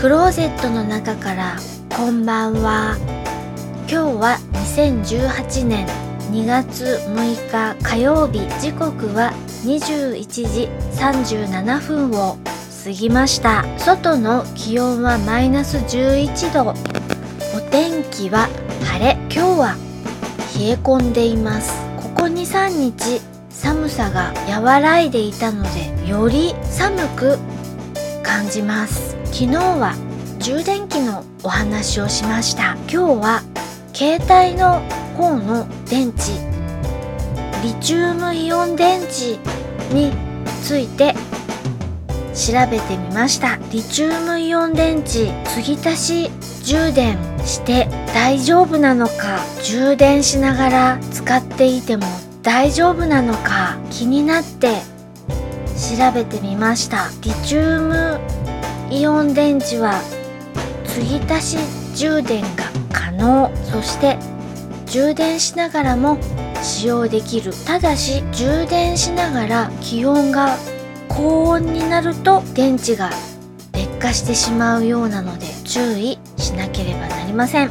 [0.00, 1.56] クローゼットの中から
[1.96, 2.98] こんばんは。
[3.88, 5.86] 今日は2018年
[6.30, 8.40] 2月6日火曜日。
[8.60, 9.32] 時刻は
[9.64, 10.68] 21時
[11.00, 12.36] 37分を
[12.84, 13.64] 過ぎました。
[13.78, 16.74] 外の気温はマイナス11度。
[17.56, 18.48] お天気は
[18.84, 19.16] 晴れ。
[19.34, 19.76] 今日は
[20.58, 21.72] 冷え込んでいます。
[21.96, 27.38] ここ23日寒さが和らいでいたのでより寒く
[28.26, 29.16] 感じます。
[29.26, 29.94] 昨日は
[30.40, 32.74] 充電器のお話をしました。
[32.90, 33.42] 今日は
[33.94, 34.80] 携帯の
[35.16, 36.56] 方の電池
[37.62, 39.38] リチウムイオン電池
[39.94, 40.12] に
[40.62, 41.14] ついて
[42.34, 43.56] 調べてみました。
[43.70, 46.30] リチウムイオン電池継ぎ足し
[46.64, 47.16] 充電
[47.46, 52.04] して大丈夫なのか充電しながら使っていても
[52.42, 54.95] 大丈夫なのか気になって
[55.76, 57.08] 調べてみました。
[57.20, 58.18] リチウム
[58.90, 60.00] イオン電池は
[60.86, 63.50] 継ぎ足し充電が可能。
[63.64, 64.18] そして
[64.86, 66.18] 充電しながらも
[66.62, 67.52] 使用できる。
[67.66, 70.56] ただし充電しながら気温が
[71.08, 73.10] 高温になると電池が
[73.72, 77.70] 劣化してしまうようなので注意しなければなりません。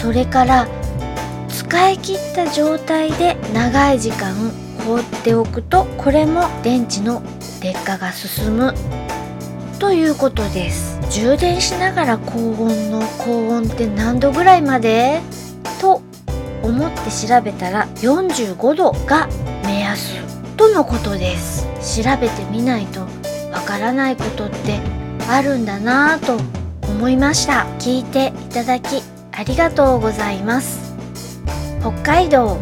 [0.00, 0.66] それから
[1.48, 4.34] 使い切った状態で長い時間
[4.80, 7.22] 放っておくとこれも電池の
[7.62, 8.74] 劣化が進む。
[9.78, 10.98] ということです。
[11.10, 15.20] 充電しながら高温の高温って何度ぐらいまで？
[15.80, 16.02] と
[16.62, 19.28] 思って調べたら45度が
[19.64, 20.20] 目安。
[20.56, 21.66] とのことです。
[22.02, 23.00] 調べてみないと
[23.52, 24.78] わからないことって
[25.28, 26.36] あるんだなぁと
[26.86, 27.66] 思いました。
[27.78, 30.94] 聞いていただきありがとうございます。
[31.80, 32.58] 北海道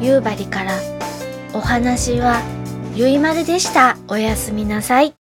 [0.00, 0.72] 夕張から
[1.52, 2.42] お話は
[2.94, 3.96] ゆいまるでした。
[4.08, 5.19] おやすみなさい。